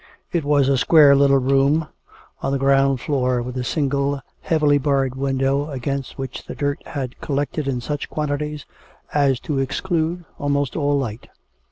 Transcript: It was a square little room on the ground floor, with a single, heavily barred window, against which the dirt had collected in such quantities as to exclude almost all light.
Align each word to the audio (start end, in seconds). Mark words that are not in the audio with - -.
It 0.31 0.43
was 0.43 0.67
a 0.67 0.79
square 0.79 1.15
little 1.15 1.37
room 1.37 1.87
on 2.41 2.51
the 2.51 2.57
ground 2.57 2.99
floor, 3.01 3.39
with 3.43 3.55
a 3.55 3.63
single, 3.63 4.19
heavily 4.41 4.79
barred 4.79 5.13
window, 5.13 5.69
against 5.69 6.17
which 6.17 6.45
the 6.47 6.55
dirt 6.55 6.81
had 6.87 7.21
collected 7.21 7.67
in 7.67 7.81
such 7.81 8.09
quantities 8.09 8.65
as 9.13 9.39
to 9.41 9.59
exclude 9.59 10.25
almost 10.39 10.75
all 10.75 10.97
light. 10.97 11.29